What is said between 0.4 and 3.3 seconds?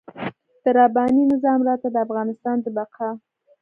د رباني نظام راته د افغانستان د بقا.